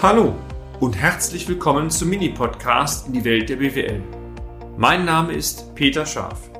[0.00, 0.36] Hallo
[0.78, 4.00] und herzlich willkommen zum Mini-Podcast in die Welt der BWL.
[4.76, 6.52] Mein Name ist Peter Scharf.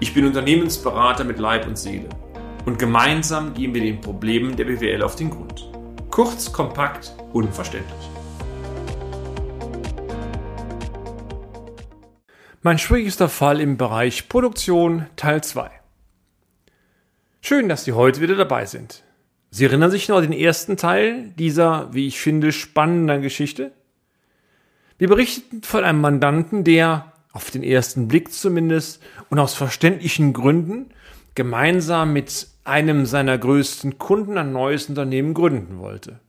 [0.00, 2.08] Ich bin Unternehmensberater mit Leib und Seele
[2.64, 5.70] und gemeinsam gehen wir den Problemen der BWL auf den Grund.
[6.10, 8.10] Kurz, kompakt, unverständlich.
[12.62, 15.70] Mein schwierigster Fall im Bereich Produktion Teil 2.
[17.42, 19.04] Schön, dass Sie heute wieder dabei sind.
[19.50, 23.72] Sie erinnern sich noch an den ersten Teil dieser, wie ich finde, spannenden Geschichte?
[24.98, 30.90] Wir berichten von einem Mandanten, der, auf den ersten Blick zumindest, und aus verständlichen Gründen,
[31.34, 36.20] gemeinsam mit einem seiner größten Kunden ein neues Unternehmen gründen wollte.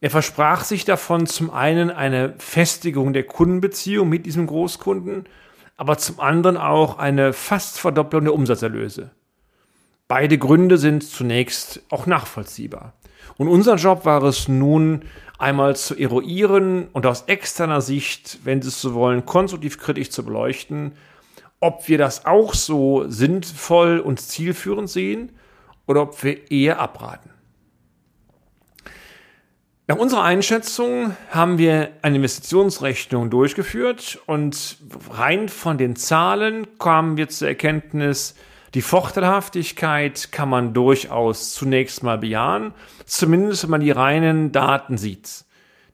[0.00, 5.24] Er versprach sich davon zum einen eine Festigung der Kundenbeziehung mit diesem Großkunden,
[5.76, 9.12] aber zum anderen auch eine fast Verdopplung der Umsatzerlöse.
[10.06, 12.92] Beide Gründe sind zunächst auch nachvollziehbar.
[13.36, 15.02] Und unser Job war es nun,
[15.38, 20.24] einmal zu eruieren und aus externer Sicht, wenn Sie es so wollen, konstruktiv kritisch zu
[20.24, 20.92] beleuchten,
[21.60, 25.32] ob wir das auch so sinnvoll und zielführend sehen
[25.86, 27.30] oder ob wir eher abraten.
[29.86, 34.78] Nach unserer Einschätzung haben wir eine Investitionsrechnung durchgeführt und
[35.10, 38.34] rein von den Zahlen kamen wir zur Erkenntnis,
[38.74, 42.74] die Vorteilhaftigkeit kann man durchaus zunächst mal bejahen,
[43.06, 45.44] zumindest wenn man die reinen Daten sieht.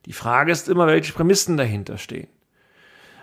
[0.07, 2.27] Die Frage ist immer, welche Prämissen dahinter stehen.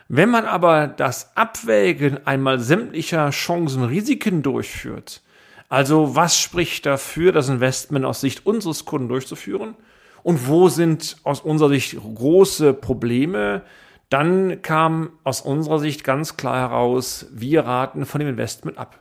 [0.07, 5.23] Wenn man aber das Abwägen einmal sämtlicher Chancen und Risiken durchführt,
[5.69, 9.75] also was spricht dafür, das Investment aus Sicht unseres Kunden durchzuführen
[10.23, 13.63] und wo sind aus unserer Sicht große Probleme,
[14.09, 18.99] dann kam aus unserer Sicht ganz klar heraus, wir raten von dem Investment ab.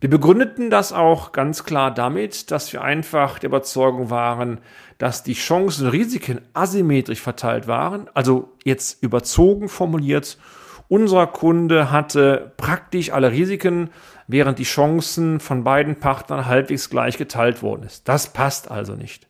[0.00, 4.60] Wir begründeten das auch ganz klar damit, dass wir einfach der Überzeugung waren,
[4.98, 10.38] dass die Chancen und Risiken asymmetrisch verteilt waren, also jetzt überzogen formuliert.
[10.86, 13.90] Unser Kunde hatte praktisch alle Risiken,
[14.28, 18.08] während die Chancen von beiden Partnern halbwegs gleich geteilt worden ist.
[18.08, 19.27] Das passt also nicht.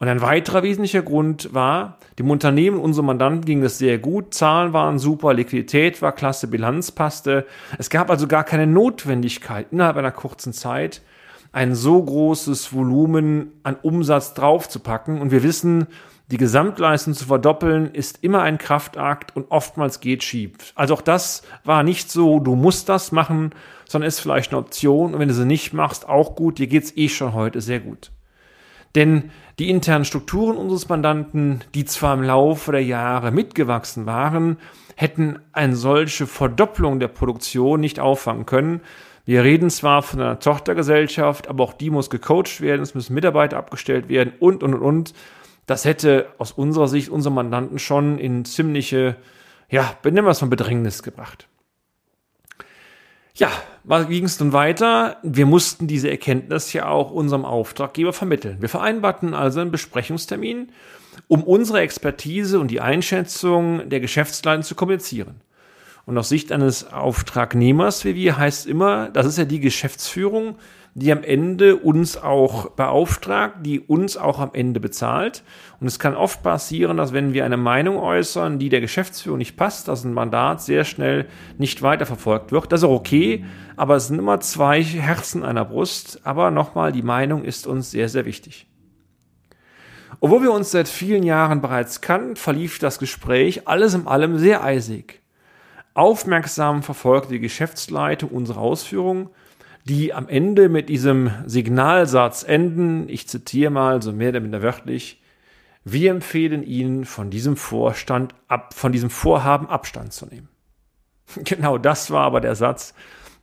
[0.00, 4.72] Und ein weiterer wesentlicher Grund war, dem Unternehmen, unserem Mandanten ging es sehr gut, Zahlen
[4.72, 7.46] waren super, Liquidität war klasse, Bilanz passte.
[7.78, 11.02] Es gab also gar keine Notwendigkeit, innerhalb einer kurzen Zeit
[11.50, 15.20] ein so großes Volumen an Umsatz draufzupacken.
[15.20, 15.86] Und wir wissen,
[16.30, 20.52] die Gesamtleistung zu verdoppeln ist immer ein Kraftakt und oftmals geht schief.
[20.74, 23.54] Also auch das war nicht so, du musst das machen,
[23.88, 25.14] sondern ist vielleicht eine Option.
[25.14, 28.12] Und wenn du sie nicht machst, auch gut, dir geht's eh schon heute sehr gut.
[28.94, 34.58] Denn die internen Strukturen unseres Mandanten, die zwar im Laufe der Jahre mitgewachsen waren,
[34.96, 38.80] hätten eine solche Verdopplung der Produktion nicht auffangen können.
[39.24, 43.58] Wir reden zwar von einer Tochtergesellschaft, aber auch die muss gecoacht werden, es müssen Mitarbeiter
[43.58, 45.12] abgestellt werden und, und, und.
[45.66, 49.16] Das hätte aus unserer Sicht unsere Mandanten schon in ziemliche,
[49.68, 51.47] ja, nennen wir es mal Bedrängnis gebracht.
[53.38, 53.52] Ja,
[54.08, 55.18] ging es nun weiter?
[55.22, 58.56] Wir mussten diese Erkenntnis ja auch unserem Auftraggeber vermitteln.
[58.60, 60.72] Wir vereinbarten also einen Besprechungstermin,
[61.28, 65.40] um unsere Expertise und die Einschätzung der Geschäftsleitung zu kommunizieren.
[66.08, 70.56] Und aus Sicht eines Auftragnehmers wie wir heißt immer, das ist ja die Geschäftsführung,
[70.94, 75.42] die am Ende uns auch beauftragt, die uns auch am Ende bezahlt.
[75.80, 79.58] Und es kann oft passieren, dass wenn wir eine Meinung äußern, die der Geschäftsführung nicht
[79.58, 81.26] passt, dass ein Mandat sehr schnell
[81.58, 82.72] nicht weiterverfolgt wird.
[82.72, 83.44] Das ist auch okay,
[83.76, 86.22] aber es sind immer zwei Herzen einer Brust.
[86.24, 88.66] Aber nochmal, die Meinung ist uns sehr, sehr wichtig.
[90.20, 94.64] Obwohl wir uns seit vielen Jahren bereits kannten, verlief das Gespräch alles in allem sehr
[94.64, 95.20] eisig.
[95.98, 99.30] Aufmerksam verfolgte die Geschäftsleitung unsere Ausführungen
[99.88, 103.08] die am Ende mit diesem Signalsatz enden.
[103.08, 105.22] Ich zitiere mal so mehr oder minder wörtlich.
[105.84, 110.48] Wir empfehlen Ihnen, von diesem Vorstand ab, von diesem Vorhaben Abstand zu nehmen.
[111.44, 112.94] Genau das war aber der Satz,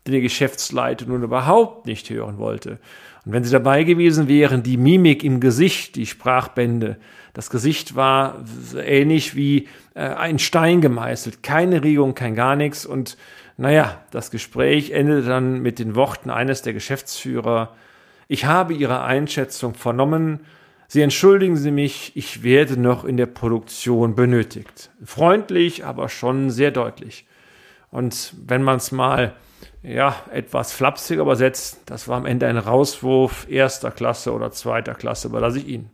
[0.08, 2.80] die Geschäftsleitung nun überhaupt nicht hören wollte.
[3.26, 6.98] Und wenn sie dabei gewesen wären, die Mimik im Gesicht, die Sprachbände,
[7.34, 8.46] das Gesicht war
[8.78, 13.18] ähnlich wie äh, ein Stein gemeißelt, keine Regung, kein gar nichts und
[13.58, 17.74] naja, das Gespräch endete dann mit den Worten eines der Geschäftsführer.
[18.28, 20.42] Ich habe Ihre Einschätzung vernommen.
[20.88, 24.92] Sie entschuldigen Sie mich, ich werde noch in der Produktion benötigt.
[25.04, 27.26] Freundlich, aber schon sehr deutlich.
[27.92, 29.34] Und wenn man es mal
[29.86, 35.28] ja, etwas flapsiger übersetzt, das war am Ende ein Rauswurf erster Klasse oder zweiter Klasse,
[35.28, 35.92] überlasse ich Ihnen.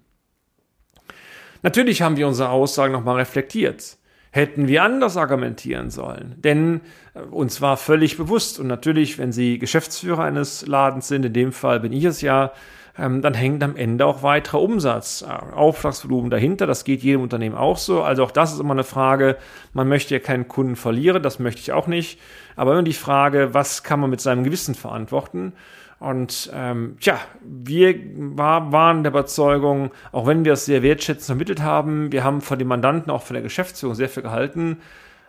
[1.62, 3.98] Natürlich haben wir unsere Aussagen nochmal reflektiert
[4.32, 6.36] hätten wir anders argumentieren sollen.
[6.38, 6.82] Denn
[7.14, 11.52] äh, uns war völlig bewusst, und natürlich, wenn Sie Geschäftsführer eines Ladens sind, in dem
[11.52, 12.52] Fall bin ich es ja,
[12.98, 16.68] ähm, dann hängt am Ende auch weiterer Umsatz, äh, Auftragsvolumen dahinter.
[16.68, 18.04] Das geht jedem Unternehmen auch so.
[18.04, 19.38] Also auch das ist immer eine Frage.
[19.74, 22.20] Man möchte ja keinen Kunden verlieren, das möchte ich auch nicht.
[22.56, 25.54] Aber immer die Frage, was kann man mit seinem Gewissen verantworten?
[26.02, 27.96] Und ähm, ja, wir
[28.36, 32.58] war, waren der Überzeugung, auch wenn wir es sehr wertschätzend vermittelt haben, wir haben von
[32.58, 34.80] den Mandanten, auch von der Geschäftsführung sehr viel gehalten.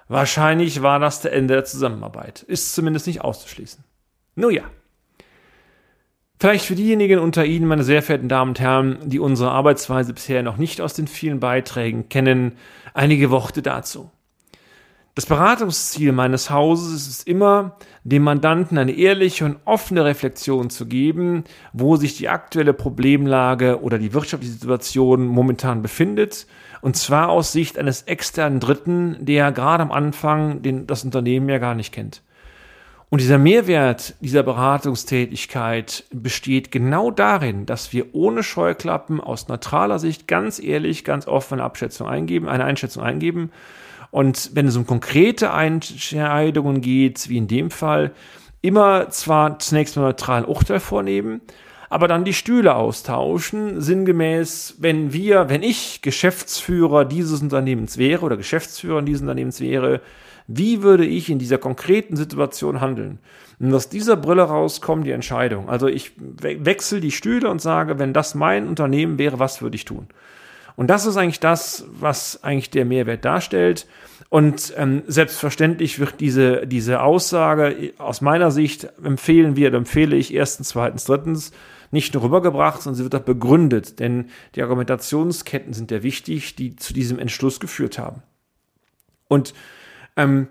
[0.09, 2.41] Wahrscheinlich war das der Ende der Zusammenarbeit.
[2.41, 3.85] Ist zumindest nicht auszuschließen.
[4.35, 4.63] Nun ja.
[6.41, 10.43] Vielleicht für diejenigen unter Ihnen, meine sehr verehrten Damen und Herren, die unsere Arbeitsweise bisher
[10.43, 12.57] noch nicht aus den vielen Beiträgen kennen,
[12.95, 14.11] einige Worte dazu.
[15.15, 20.87] Das Beratungsziel meines Hauses ist es immer, dem Mandanten eine ehrliche und offene Reflexion zu
[20.87, 21.45] geben,
[21.75, 26.47] wo sich die aktuelle Problemlage oder die wirtschaftliche Situation momentan befindet.
[26.81, 31.59] Und zwar aus Sicht eines externen Dritten, der gerade am Anfang den, das Unternehmen ja
[31.59, 32.23] gar nicht kennt.
[33.11, 40.27] Und dieser Mehrwert dieser Beratungstätigkeit besteht genau darin, dass wir ohne Scheuklappen aus neutraler Sicht
[40.27, 43.51] ganz ehrlich, ganz offen eine Abschätzung eingeben, eine Einschätzung eingeben
[44.13, 48.13] und wenn es um konkrete Entscheidungen geht, wie in dem Fall,
[48.61, 51.41] immer zwar zunächst mal neutralen Urteil vornehmen,
[51.89, 58.37] aber dann die Stühle austauschen, sinngemäß, wenn wir, wenn ich Geschäftsführer dieses Unternehmens wäre oder
[58.37, 60.03] Geschäftsführer dieses Unternehmens wäre,
[60.47, 63.19] wie würde ich in dieser konkreten Situation handeln?
[63.61, 65.71] Und aus dieser Brille rauskommt die Entscheidung.
[65.71, 69.87] Also ich wechsle die Stühle und sage, wenn das mein Unternehmen wäre, was würde ich
[69.87, 70.09] tun?
[70.77, 73.87] Und das ist eigentlich das, was eigentlich der Mehrwert darstellt.
[74.29, 80.69] Und ähm, selbstverständlich wird diese, diese Aussage aus meiner Sicht empfehlen wir, empfehle ich erstens,
[80.69, 81.53] zweitens, drittens
[81.91, 83.99] nicht nur rübergebracht, sondern sie wird auch begründet.
[84.01, 88.23] Denn die Argumentationsketten sind ja wichtig, die zu diesem Entschluss geführt haben.
[89.29, 89.53] Und
[90.17, 90.49] ähm,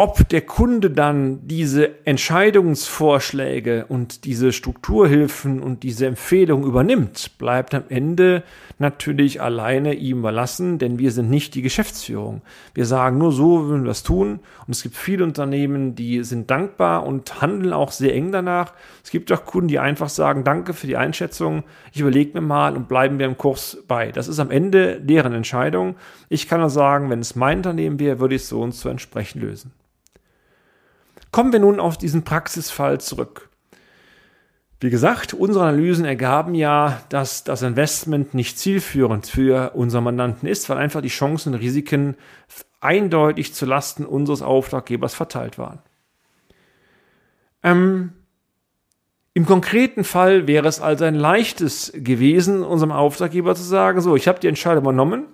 [0.00, 7.82] ob der Kunde dann diese Entscheidungsvorschläge und diese Strukturhilfen und diese Empfehlungen übernimmt, bleibt am
[7.90, 8.42] Ende
[8.78, 12.40] natürlich alleine ihm überlassen, denn wir sind nicht die Geschäftsführung.
[12.72, 14.40] Wir sagen nur so, würden wir es tun.
[14.66, 18.72] Und es gibt viele Unternehmen, die sind dankbar und handeln auch sehr eng danach.
[19.04, 21.62] Es gibt auch Kunden, die einfach sagen, danke für die Einschätzung,
[21.92, 24.12] ich überlege mir mal und bleiben wir im Kurs bei.
[24.12, 25.96] Das ist am Ende deren Entscheidung.
[26.30, 28.88] Ich kann nur sagen, wenn es mein Unternehmen wäre, würde ich es so und so
[28.88, 29.72] entsprechend lösen.
[31.30, 33.50] Kommen wir nun auf diesen Praxisfall zurück.
[34.80, 40.70] Wie gesagt, unsere Analysen ergaben ja, dass das Investment nicht zielführend für unseren Mandanten ist,
[40.70, 42.16] weil einfach die Chancen und Risiken
[42.80, 45.80] eindeutig zu Lasten unseres Auftraggebers verteilt waren.
[47.62, 48.12] Ähm,
[49.34, 54.28] Im konkreten Fall wäre es also ein leichtes gewesen, unserem Auftraggeber zu sagen, so, ich
[54.28, 55.26] habe die Entscheidung übernommen,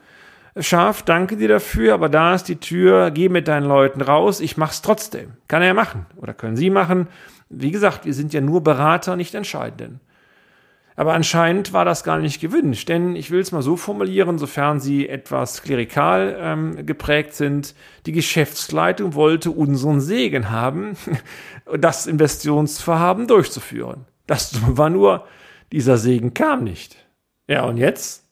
[0.58, 4.56] Schaf, danke dir dafür, aber da ist die Tür, geh mit deinen Leuten raus, ich
[4.56, 5.32] mach's trotzdem.
[5.49, 7.08] Kann er ja machen oder können sie machen.
[7.49, 10.00] Wie gesagt, wir sind ja nur Berater, nicht Entscheidenden.
[10.97, 14.81] Aber anscheinend war das gar nicht gewünscht, denn ich will es mal so formulieren, sofern
[14.81, 17.75] sie etwas klerikal ähm, geprägt sind,
[18.06, 20.97] die Geschäftsleitung wollte unseren Segen haben,
[21.79, 24.06] das Investitionsvorhaben durchzuführen.
[24.26, 25.26] Das war nur,
[25.70, 26.97] dieser Segen kam nicht.
[27.47, 28.25] Ja, und jetzt?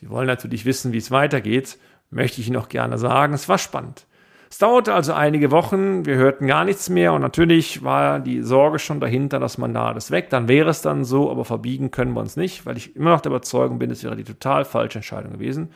[0.00, 3.34] Sie wollen natürlich wissen, wie es weitergeht, möchte ich Ihnen auch gerne sagen.
[3.34, 4.06] Es war spannend.
[4.48, 8.78] Es dauerte also einige Wochen, wir hörten gar nichts mehr und natürlich war die Sorge
[8.78, 10.30] schon dahinter, das Mandat ist weg.
[10.30, 13.20] Dann wäre es dann so, aber verbiegen können wir uns nicht, weil ich immer noch
[13.20, 15.70] der Überzeugung bin, es wäre die total falsche Entscheidung gewesen.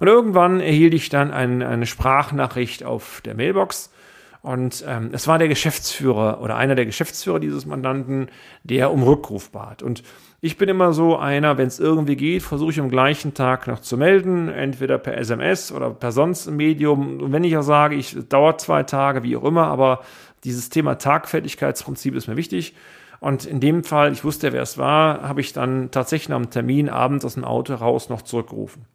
[0.00, 3.92] Und irgendwann erhielt ich dann ein, eine Sprachnachricht auf der Mailbox
[4.48, 8.30] und ähm, es war der Geschäftsführer oder einer der Geschäftsführer dieses Mandanten,
[8.62, 9.82] der um Rückruf bat.
[9.82, 10.02] Und
[10.40, 13.80] ich bin immer so einer, wenn es irgendwie geht, versuche ich am gleichen Tag noch
[13.80, 17.20] zu melden, entweder per SMS oder per sonst Medium.
[17.20, 20.00] Und wenn ich auch sage, ich dauert zwei Tage, wie auch immer, aber
[20.44, 22.74] dieses Thema Tagfertigkeitsprinzip ist mir wichtig.
[23.20, 26.88] Und in dem Fall, ich wusste, wer es war, habe ich dann tatsächlich am Termin
[26.88, 28.86] abends aus dem Auto raus noch zurückgerufen.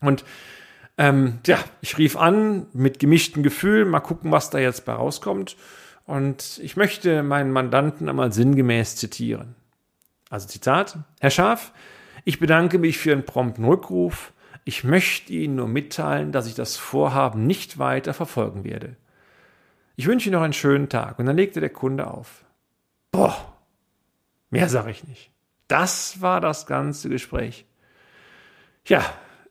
[0.00, 0.24] Und
[0.98, 5.56] ähm, ja, ich rief an mit gemischten Gefühlen, mal gucken, was da jetzt bei rauskommt.
[6.04, 9.54] Und ich möchte meinen Mandanten einmal sinngemäß zitieren.
[10.28, 11.72] Also Zitat, Herr Schaf,
[12.24, 14.32] ich bedanke mich für Ihren prompten Rückruf.
[14.64, 18.96] Ich möchte Ihnen nur mitteilen, dass ich das Vorhaben nicht weiter verfolgen werde.
[19.96, 21.18] Ich wünsche Ihnen noch einen schönen Tag.
[21.18, 22.44] Und dann legte der Kunde auf.
[23.12, 23.56] Boah,
[24.50, 25.30] mehr sage ich nicht.
[25.68, 27.66] Das war das ganze Gespräch.
[28.86, 29.04] Ja,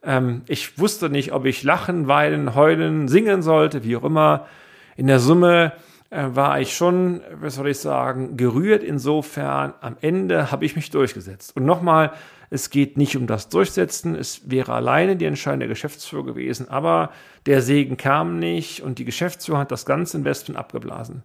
[0.04, 4.48] ähm, ich wusste nicht, ob ich lachen, weinen, heulen, singen sollte, wie auch immer.
[4.96, 5.74] In der Summe
[6.10, 9.74] äh, war ich schon, was soll ich sagen, gerührt insofern.
[9.82, 11.56] Am Ende habe ich mich durchgesetzt.
[11.56, 12.14] Und nochmal,
[12.50, 14.16] es geht nicht um das Durchsetzen.
[14.16, 16.70] Es wäre alleine die Entscheidung der Geschäftsführer gewesen.
[16.70, 17.12] Aber
[17.46, 21.24] der Segen kam nicht und die Geschäftsführung hat das ganze Investment abgeblasen.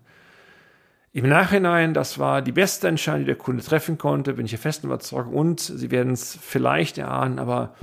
[1.15, 4.59] Im Nachhinein, das war die beste Entscheidung, die der Kunde treffen konnte, bin ich der
[4.59, 5.35] festen Überzeugung.
[5.35, 7.75] Und Sie werden es vielleicht erahnen, aber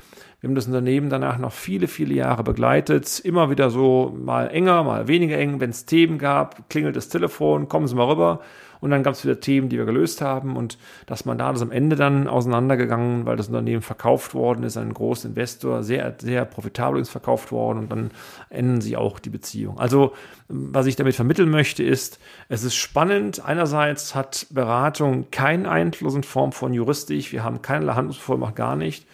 [0.41, 3.19] wir haben das Unternehmen danach noch viele, viele Jahre begleitet.
[3.19, 5.59] Immer wieder so mal enger, mal weniger eng.
[5.59, 8.39] Wenn es Themen gab, klingelt das Telefon, kommen Sie mal rüber.
[8.81, 10.55] Und dann gab es wieder Themen, die wir gelöst haben.
[10.55, 14.93] Und das Mandat ist am Ende dann auseinandergegangen, weil das Unternehmen verkauft worden ist, ein
[14.93, 17.79] großer Investor, sehr, sehr profitabel ist verkauft worden.
[17.79, 18.12] Und dann
[18.50, 19.79] enden sie auch die Beziehung.
[19.79, 20.13] Also,
[20.48, 23.43] was ich damit vermitteln möchte, ist, es ist spannend.
[23.43, 27.31] Einerseits hat Beratung keinen Einfluss in Form von juristisch.
[27.31, 29.05] Wir haben keine Handlungsvollmacht, gar nicht.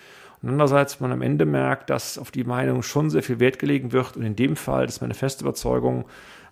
[0.47, 4.17] Andererseits man am Ende merkt, dass auf die Meinung schon sehr viel Wert gelegen wird.
[4.17, 6.05] Und in dem Fall, ist meine feste Überzeugung,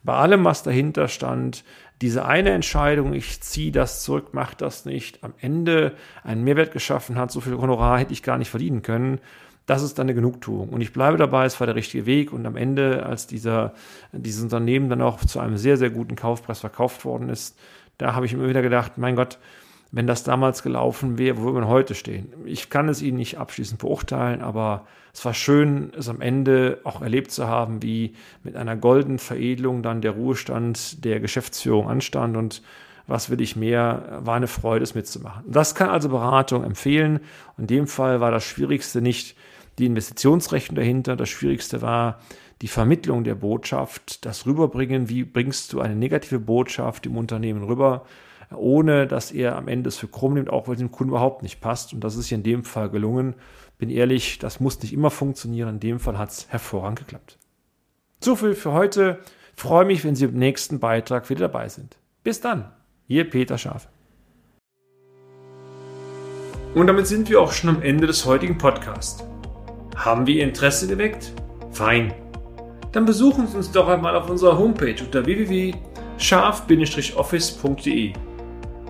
[0.03, 1.63] bei allem, was dahinter stand,
[2.01, 7.17] diese eine Entscheidung, ich ziehe das zurück, mache das nicht, am Ende einen Mehrwert geschaffen
[7.17, 9.19] hat, so viel Honorar hätte ich gar nicht verdienen können.
[9.65, 10.69] Das ist dann eine Genugtuung.
[10.69, 12.33] Und ich bleibe dabei, es war der richtige Weg.
[12.33, 13.73] Und am Ende, als dieser,
[14.11, 17.57] dieses Unternehmen dann auch zu einem sehr, sehr guten Kaufpreis verkauft worden ist,
[17.97, 19.39] da habe ich immer wieder gedacht, mein Gott,
[19.93, 22.33] wenn das damals gelaufen wäre, wo würde man heute stehen?
[22.45, 27.03] Ich kann es Ihnen nicht abschließend beurteilen, aber es war schön, es am Ende auch
[27.03, 32.63] erlebt zu haben, wie mit einer goldenen Veredelung dann der Ruhestand der Geschäftsführung anstand und
[33.05, 35.43] was will ich mehr, war eine Freude, es mitzumachen.
[35.47, 37.19] Das kann also Beratung empfehlen.
[37.59, 39.35] In dem Fall war das Schwierigste nicht
[39.77, 42.19] die Investitionsrechnung dahinter, das Schwierigste war
[42.63, 48.05] die Vermittlung der Botschaft, das Rüberbringen, wie bringst du eine negative Botschaft im Unternehmen rüber,
[48.55, 51.43] ohne dass er am Ende es für krumm nimmt, auch wenn es dem Kunden überhaupt
[51.43, 51.93] nicht passt.
[51.93, 53.35] Und das ist hier in dem Fall gelungen.
[53.77, 55.69] Bin ehrlich, das muss nicht immer funktionieren.
[55.69, 57.37] In dem Fall hat es hervorragend geklappt.
[58.21, 59.19] So viel für heute.
[59.55, 61.97] freue mich, wenn Sie im nächsten Beitrag wieder dabei sind.
[62.23, 62.71] Bis dann,
[63.07, 63.87] Ihr Peter Schafe.
[66.73, 69.23] Und damit sind wir auch schon am Ende des heutigen Podcasts.
[69.95, 71.33] Haben wir Ihr Interesse geweckt?
[71.71, 72.13] Fein.
[72.91, 78.13] Dann besuchen Sie uns doch einmal auf unserer Homepage unter www.scharf-office.de